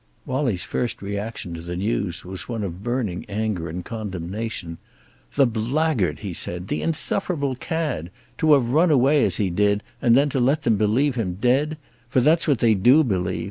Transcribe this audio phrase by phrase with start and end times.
[0.25, 4.79] Wallie's first reaction to the news was one of burning anger and condemnation.
[5.35, 6.69] "The blackguard!" he said.
[6.69, 8.09] "The insufferable cad!
[8.39, 11.77] To have run away as he did, and then to let them believe him dead!
[12.09, 13.39] For that's what they do believe.